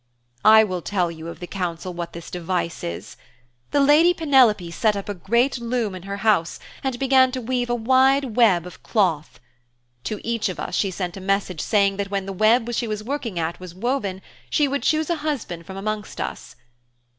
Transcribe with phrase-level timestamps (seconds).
[0.43, 3.17] 'I will tell you of the council what this device is.
[3.69, 7.69] The lady Penelope set up a great loom in her house and began to weave
[7.69, 9.39] a wide web of cloth.
[10.05, 13.03] To each of us she sent a message saying that when the web she was
[13.03, 16.55] working at was woven, she would choose a husband from amongst us.